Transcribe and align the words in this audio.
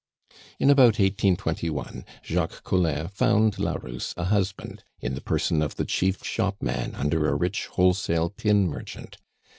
In 0.57 0.71
about 0.71 0.97
1821 0.97 2.05
Jacques 2.23 2.63
Collin 2.63 3.09
found 3.09 3.59
la 3.59 3.73
Rousse 3.73 4.15
a 4.17 4.23
husband 4.23 4.83
in 4.99 5.13
the 5.13 5.21
person 5.21 5.61
of 5.61 5.75
the 5.75 5.85
chief 5.85 6.23
shopman 6.25 6.95
under 6.95 7.29
a 7.29 7.35
rich 7.35 7.67
wholesale 7.67 8.31
tin 8.35 8.67
merchant. 8.67 9.19